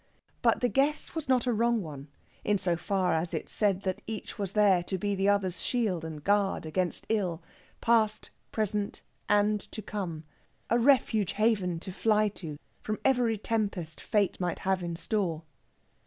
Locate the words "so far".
2.57-3.13